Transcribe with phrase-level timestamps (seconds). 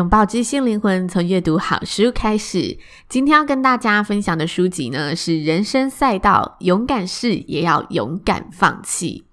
[0.00, 2.78] 拥抱知性灵魂，从阅读好书开始。
[3.06, 9.24] 今天要跟大家分享的书籍呢，是《人生赛道：勇敢试也要勇敢放弃》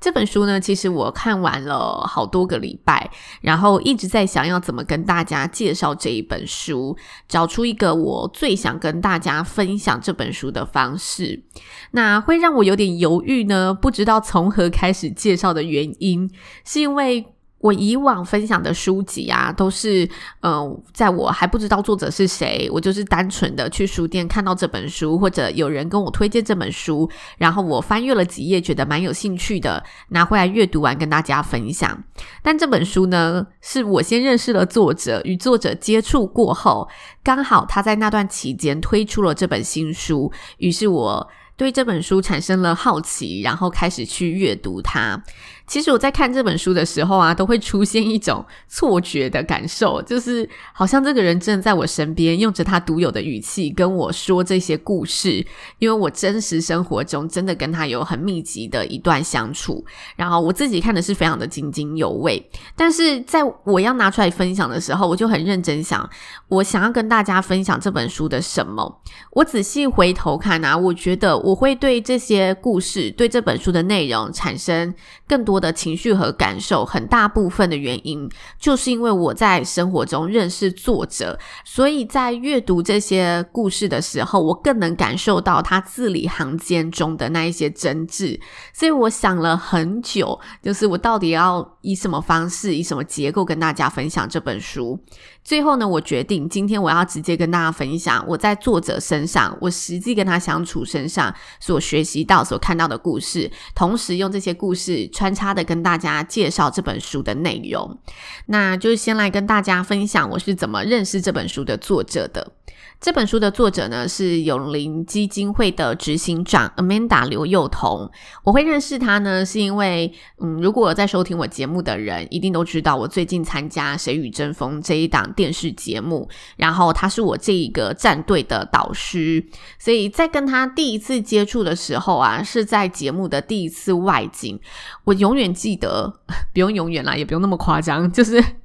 [0.00, 0.60] 这本书呢。
[0.60, 11.42] 其实我看完了好多个礼拜，然后一直在想要怎么跟大家介绍这一本书，找出一个我最想跟大家分享这本书的方式。
[11.90, 16.30] 那会让我有点犹豫呢，不知道从何开始介绍的原因，
[16.64, 17.31] 是因为。
[17.62, 20.06] 我以往分享的书籍啊，都是
[20.40, 32.02] 嗯、在我还不知道作者是谁，我就是单纯的去书店看到这本书，或者有人跟我推荐这本书，然后我翻阅了几页，觉得蛮有兴趣的，拿回来阅读完跟大家分享。
[32.42, 36.88] 但这本书呢，是我先认识了作者，与作者接触过后，
[37.22, 45.22] 刚好他在那段期间推出了这本新书，于是我对这本书产生了好奇，然后开始去阅读它。
[45.66, 55.46] 其实我在看这本书的时候啊，都会出现一种错觉的感受，就是好像这个人真的在我身边，用着他独有的语气跟我说这些故事。
[55.78, 59.84] 因为我真实生活中真的跟他有很密集的一段相处，
[60.16, 62.44] 然后我自己看的是非常的津津有味。
[62.76, 66.08] 但是在我要拿出来分享的时候，我就很认真想，
[66.48, 69.00] 我想要跟大家分享这本书的什么。
[69.32, 74.94] 我仔细回头看啊，我觉得我会对这些故事，对这本书的内容产生
[75.26, 78.26] 更多多的情绪和感受，很大部分的原因
[78.58, 88.40] 就是因为我在生活中认识作者，所以在阅读这些故事的时候，我更能感受到他字里行间中的那一些真挚。
[88.72, 94.98] 所以我想了很久，就是我到底要以什么方式、以什么结构跟大家分享这本书。
[95.44, 107.98] 最后呢，我决定今天我要直接跟大家分享我在作者身上，我实际跟他相处身上所学习到、所看到的故事，同时用这些故事穿插的跟大家介绍这本书的内容。
[108.46, 112.52] 那就先来跟大家分享我是怎么认识这本书的作者的。
[113.02, 118.08] 这本书的作者呢，是永龄基金会的执行长 Amanda 刘幼彤。
[118.44, 129.44] 我会认识他呢，是因为嗯，如果在收听我节目的人，一定都知道我最近参加《谁与争锋》这一档电视节目，然后他是我这一个战队的导师，
[129.80, 134.60] 所以在跟他第一次接触的时候啊，是在节目的第一次外景。
[135.02, 136.20] 我永远记得，
[136.54, 138.61] 不用永远啦，也不用那么夸张，就是。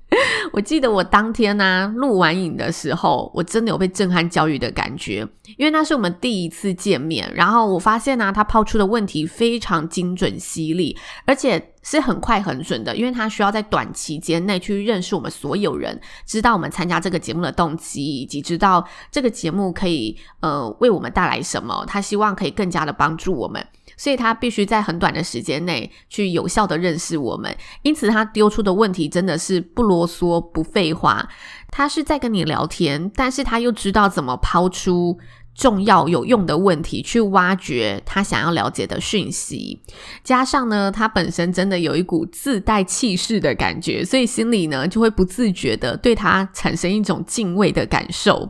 [0.51, 5.27] 我记得我当天呢、录完影的时候，我真的有被震撼教育的感觉，
[5.57, 7.31] 因为那是我们第一次见面。
[7.35, 21.85] 然后我发现呢、他抛出的问题非常精准犀利，而且是很快很准的，因为他需要在短期间内去认识我们所有人，知道我们参加这个节目的动机，以及知道这个节目可以呃为我们带来什么。
[21.87, 23.65] 他希望可以更加的帮助我们。
[23.95, 31.27] 所以他必须在很短的时间内去有效的认识我们，因此他丢出的问题真的是不啰嗦、不废话，
[31.71, 35.17] 他是在跟你聊天，但是他又知道怎么抛出
[35.57, 39.81] 重要有用的问题去挖掘他想要了解的讯息，
[40.23, 48.47] 加上呢，他本身真的有一股自带气势的感觉，所以心里呢就会不自觉的对他产生一种敬畏的感受。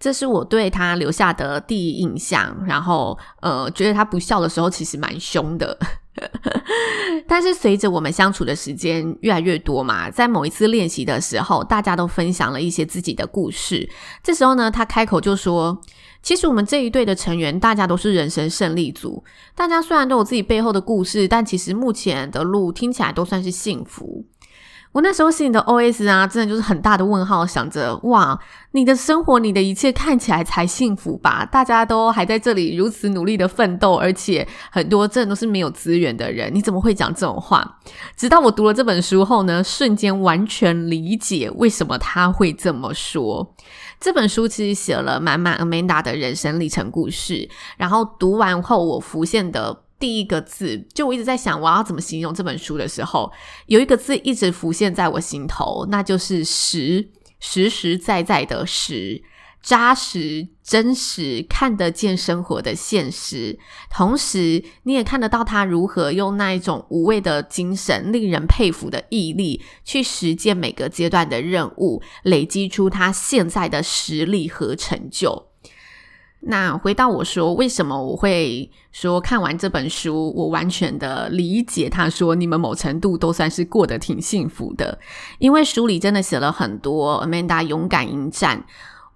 [0.00, 2.40] 这是我对他留下的第一印象。
[2.66, 5.78] 然后，呃，觉得他不笑的时候其实蛮凶的。
[7.28, 13.88] 但是随着我们相处的时间越来越多嘛，在某一次练习的时候，大家都分享了一些自己的故事。
[14.20, 15.80] 这时候呢，他开口就说。
[16.22, 19.24] 其实我们这一队的成员，大家都是人生胜利组。
[19.54, 24.24] 大家虽然都有自己背后的故事，但其实目前的路听起来都算是幸福。
[24.92, 28.36] 我那时候心里的 OS 啊，真的就是很大的问号，想着哇，
[28.72, 31.46] 你的生活，你的一切看起来才幸福吧？
[31.46, 37.78] 大家都还在这里如此努力的奋斗，而且很多真的都是没有资源的人，你怎么会讲这种话？
[38.16, 43.54] 直到我读了这本书后呢，瞬间完全理解为什么他会这么说。
[44.00, 49.84] 这本书其实写了满满 Amanda 的人生历程故事，然后读完后，我浮现的。
[50.00, 53.30] 第一个字，就我一直在想，我要怎么形容这本书的时候，
[53.66, 59.22] 有一个字一直浮现在我心头，那就是实，实实在在的实。
[59.62, 63.58] 扎实、真实，看得见生活的现实。
[63.90, 75.46] 同时，你也看得到他如何用那一种无畏的精神、令人佩服的毅力，去实践每个阶段的任务，累积出他现在的实力和成就。
[76.44, 84.98] 那回到我说，为什么我会说看完这本书，我完全的理解他说你们某程度都算是过得挺幸福的，
[85.38, 88.64] 因为书里真的写了很多 Amanda 勇敢迎战，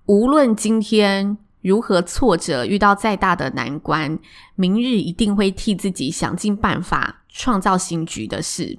[0.07, 4.19] 无论今天如何挫折，遇到再大的难关，
[4.55, 8.79] 明日一定会替自己想尽办法创造新局的事。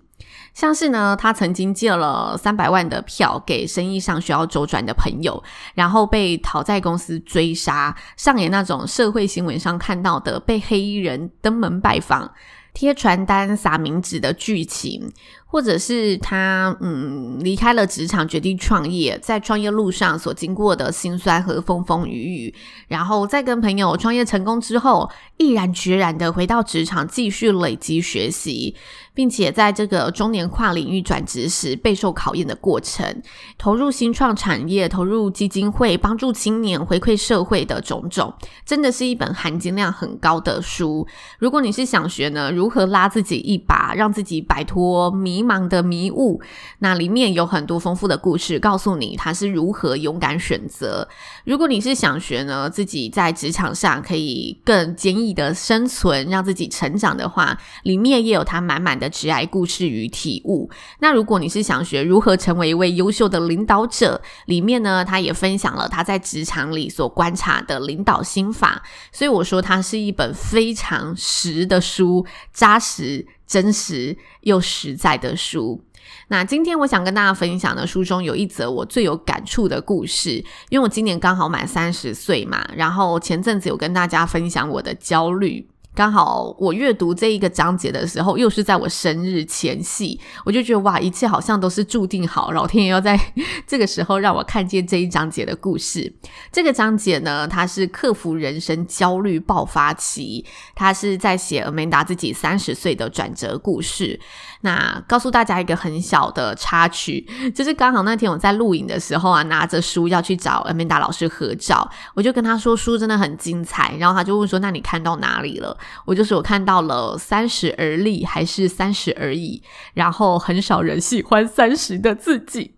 [0.53, 5.43] 像是呢，他曾经借了三百万的票给生意上需要周转的朋友，
[5.73, 12.31] 然后被讨债公司追杀，上演那种社会新闻上看到的被黑衣人登门拜访、
[12.73, 15.11] 贴传单撒冥纸的剧情。
[15.55, 22.53] 或者是他嗯离开了职场，决定创业，在创业路上所经过的辛酸和风风雨雨，
[22.89, 28.75] 然后再跟朋友创业成功之后，毅然决然的回到职场，继续累积学习，
[29.13, 33.21] 并且在这个中年跨领域转职时备受考验的过程，
[33.57, 38.33] 投入新创产业，投入基金会，帮助青年回馈社会的种种，
[38.65, 41.07] 真的是一本含金量很高的书。
[41.39, 45.44] 如果你是想学呢，如何拉自己一把，让自己摆脱迷。
[45.45, 46.41] 茫的迷雾，
[46.79, 51.07] 那里面有很多丰富的故事，告诉你他是如何勇敢选择。
[51.43, 60.69] 如果你是想学呢，自己在职场上可以更坚毅的生存，让自己成长的话，里面也有他满满的职涯故事与体悟。
[60.99, 68.81] 那如果你是想学如何成为一位优秀的领导者，里面呢，他也分享了他在职场里所观察的领导心法。
[69.11, 73.27] 所以我说，它是一本非常实的书，扎实。
[73.45, 75.83] 真实又实在的书。
[76.27, 85.67] 那今天我想跟大家分享的书中有一则我最有感触的故事，因为我今年刚好满三十岁嘛，然后前阵子有跟大家分享我的焦虑。
[85.95, 93.17] 刚好我阅读这一个章节的时候，又是在我生日前夕，我就觉得哇，一切好像都是注定好，老天爷要在
[93.65, 96.13] 这个时候让我看见这一章节的故事。
[96.51, 100.45] 这个章节呢，它是克服人生焦虑爆发期，
[100.75, 104.19] 它是在写阿曼达自己三十岁的转折故事。
[104.61, 107.25] 那告诉大家一个很小的插曲，
[107.55, 115.77] 就是刚好那天我在录影的时候啊，拿着书要去找阿曼达老师合照，我就跟他说书真的很精彩，然后他就问说，那你看到哪里了？
[116.05, 119.61] 我就是我看到了三十而立还是三十而已，
[119.93, 122.75] 然后很少人喜欢三十的自己，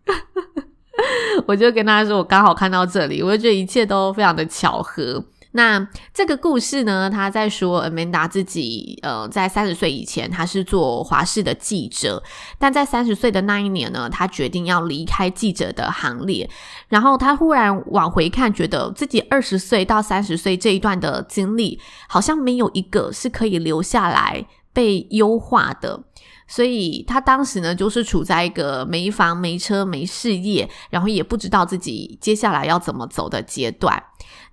[1.47, 5.23] 我就跟他说我刚好看到这里，我就觉得一切都非常的巧合。
[5.57, 12.21] 那这个故事呢，他在说 Amanda 自己，呃，在三十岁以前，他是做华视的记者，
[12.59, 16.47] 但在三十岁的那一年呢，他决定要离开记者的行列，
[16.89, 26.03] 然后他忽然往回看，觉得自己二十岁到三十岁这一段的经历，好像没有一个是可以留下来被优化的。
[26.49, 34.01] 所以他当时呢，就是处在一个没房、没车、没事业，然后也不知道自己接下来要怎么走的阶段。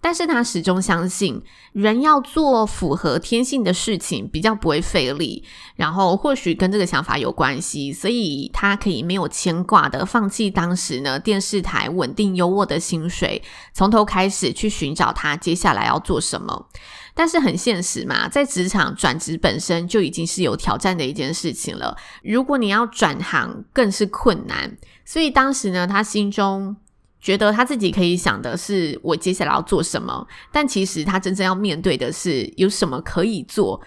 [0.00, 5.42] 但是他始终相信，人要做符合天性的事情，比较不会费力。
[5.76, 16.68] 然后或许跟这个想法有关系，所以他可以没有牵挂的放弃当时呢电视台稳定优渥的薪水，从头开始去寻找他接下来要做什么。
[17.16, 21.96] 但是很现实嘛，在职场转职本身就已经是有挑战的一件事情了。
[22.24, 24.76] 如果你要转行，更是困难。
[25.04, 26.76] 所以当时呢，他心中
[27.24, 33.80] 觉得他自己可以想的是我接下来要做什么，但其实他真正要面对的是有什么可以做。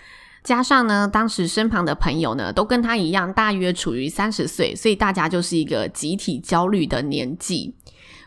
[0.44, 7.76] 加上呢，当时身旁的朋友呢，都跟他一样，大约处于三十岁，所以大家就是一个集体焦虑的年纪。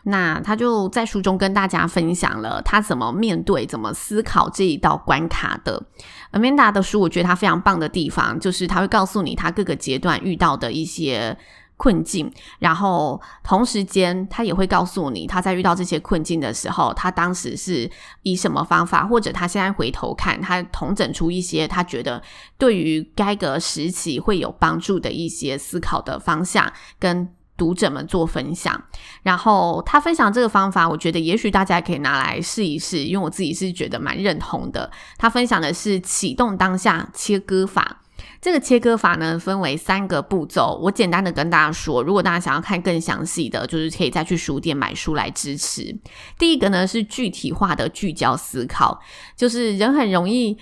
[0.03, 5.83] 那他就在书中跟大家分享了他怎么面对、怎么思考这一道关卡的。
[6.31, 11.37] Amanda 的书，我觉得他非常棒的地方，就是他会告诉你他各个阶段遇到的一些
[11.81, 17.89] 困境，然后同时间他也会告诉你他在遇到这些困境的时候，他当时是
[18.21, 22.21] 以什么方法，或者他现在回头看，他统整出一些他觉得
[22.59, 27.33] 对于该个时期会有帮助的一些思考的方向跟。
[27.57, 28.85] 读者们做分享，
[29.21, 34.89] 然后他分享这个方法，我觉得也许大家可以拿来试一试，因为我自己是觉得蛮认同的。
[35.19, 38.01] 他分享的是启动当下切割法，
[38.41, 40.79] 这个切割法呢，分为三个步骤。
[40.81, 45.95] 我简单的跟大家说，如果大家想要看更详细的，就是可以再去书店买书来支持。
[46.39, 48.99] 第一个呢是具体化的聚焦思考，
[49.37, 50.57] 就是人很容易。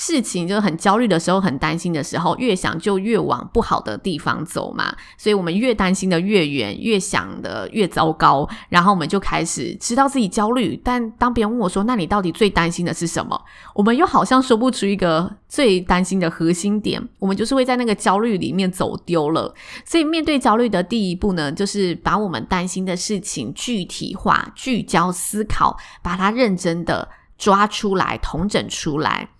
[0.00, 4.94] 事情就很焦虑的时候，很担心的时候，越想就越往不好的地方走嘛。
[5.16, 10.80] 所以我们越担心的越远，越想的越糟糕，然后我们就开始知道自己焦虑。
[10.84, 17.02] 但当别人问我说：“那你到底最担心的是什么？”我们又好像说不出一个最担心的核心点。
[17.18, 19.52] 我们就是会在那个焦虑里面走丢了。
[19.84, 29.30] 所以面对焦虑的第一步呢，就是把我们担心的事情具体化、聚焦思考，把它认真的抓出来、统整出来。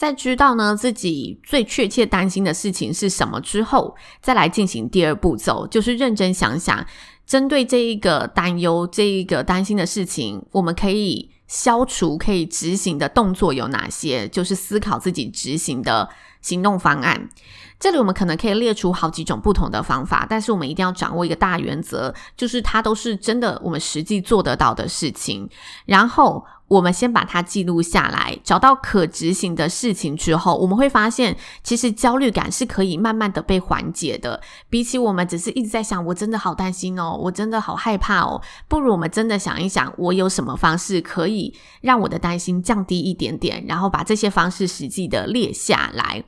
[0.00, 6.86] 在知道呢自己最确切担心的事情是什么之后，再来进行第二步骤，就是认真想想，
[7.26, 14.26] 针对这一个担忧、这一个担心的事情，我们可以消除、可以执行的动作有哪些？
[14.26, 16.08] 就是思考自己执行的
[16.40, 17.28] 行动方案。
[17.80, 25.48] 这里我们可能可以列出好几种不同的方法，但是我们一定要掌握一个大原则，就是它都是真的我们实际做得到的事情，
[25.86, 26.44] 然后。
[26.70, 34.40] 我们先把它记录下来，找到可执行的事情之后，我们会发现，其实焦虑感是可以慢慢的被缓解的。
[34.68, 46.22] 比起我们只是一直在想，我真的好担心哦，我真的好害怕哦，不如我们真的想一想，我有什么方式可以让我的担心降低一点点，然后把这些方式实际的列下来。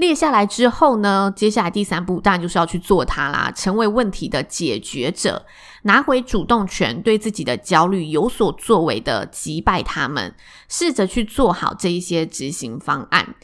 [0.00, 5.44] 列下来之后呢，接下来第三步当然就是要去做它啦，成为问题的解决者。
[5.82, 10.34] 拿回主动权，对自己的焦虑有所作为的击败他们，
[10.68, 13.34] 试着去做好这一些执行方案。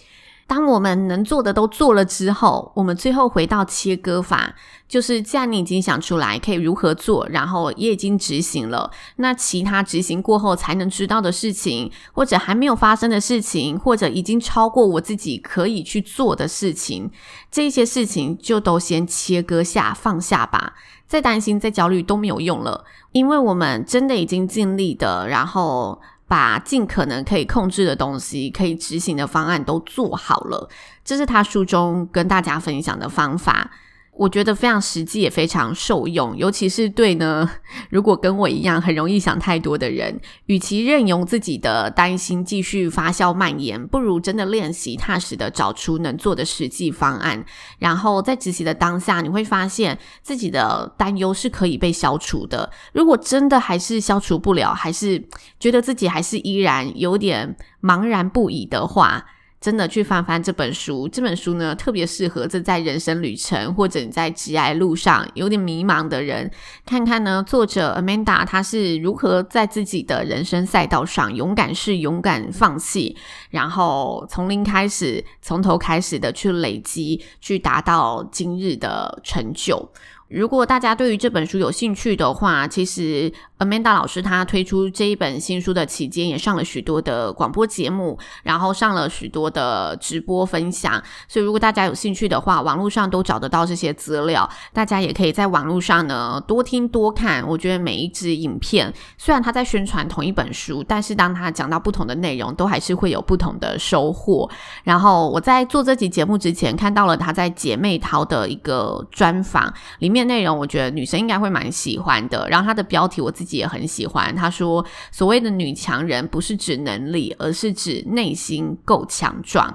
[0.47, 4.55] 当我们能做的都做了之后，我们最后回到切割法，
[4.89, 17.11] 就是既然你已经想出来可以如何做，然后也已经执行了，那其他执行过后才能知道的事情，或者还没有发生的事情，或者已经超过我自己可以去做的事情，
[17.51, 20.75] 这些事情就都先切割下，放下吧。
[21.09, 30.69] 再担心、再焦虑都没有用了，因为我们真的已经尽力的，然后把尽可能可以控制的东西、可以执行的方案都做好了。
[31.05, 33.71] 这是他书中跟大家分享的方法。
[34.19, 37.51] 我觉得非常实际，也非常受用，尤其是对呢，
[37.91, 47.45] 如果跟我一样很容易想太多的人，与其任由自己的担心继续发酵蔓延，不如真的练习踏实的找出能做的实际方案，
[47.79, 52.71] 然后在执行的当下，你会发现自己的担忧是可以被消除的。
[52.95, 55.23] 如果真的还是消除不了，还是
[55.61, 59.25] 觉得自己还是依然有点茫然不已的话，
[59.67, 66.49] 真的去翻翻这本书，这本书呢，特别适合正在人生旅程或者你在职涯路上有点迷茫的人，
[66.85, 73.17] 看看呢，作者 Amanda 她是如何在自己的人生赛道上勇敢试、勇敢放弃，
[73.51, 79.91] 然后从零开始，从头开始的去累积，去达到今日的成就。
[80.29, 91.01] 如果大家对于这本书有兴趣的话，其实 Amanda 老师她推出这一本新书的期间，也上了许多的广播节目，然后上了许多的直播分享。
[91.29, 94.51] 所以如果大家有兴趣的话，网络上都找得到这些资料。
[94.73, 97.47] 大家也可以在网络上呢多听多看。
[97.47, 104.51] 我觉得每一支影片，虽然他在宣传同一本书，但是当他讲到不同的内容，都还是会有不同的收获。
[104.83, 110.16] 然后我在做这集节目之前，看到了他在姐妹淘的一个专访里面。
[110.17, 112.49] 面内容，我觉得女生应该会蛮喜欢的。
[112.49, 114.35] 然后她的标题我自己也很喜欢。
[114.35, 114.83] 她说
[115.13, 119.69] ：“所谓的女强人，不是指能力，而是指内心够强壮。”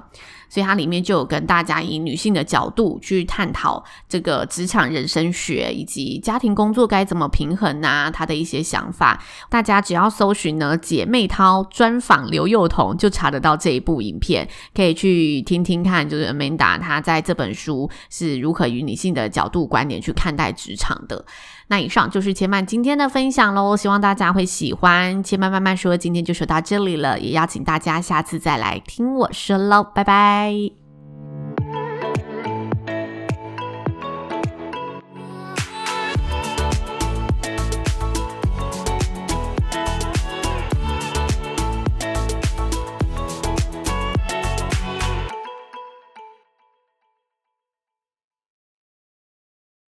[0.52, 9.18] 所以它里面就有跟大家以女性的角度去探讨这个职场人生学以及家庭工作该怎么平衡啊，她的一些想法。
[9.48, 16.06] 大家只要搜寻呢“姐妹淘专访刘幼彤”，就查得到这一部影片，可以去听听看。
[16.06, 21.24] 就是 Amanda 她在这本书是如何以女性的角度观点去看待职场的。
[21.68, 25.22] 那以上就是千曼今天的分享喽，希望大家会喜欢。
[25.22, 30.81] 千曼慢慢说，今天就说到这里了，也邀请大家下次再来听我说喽，拜拜。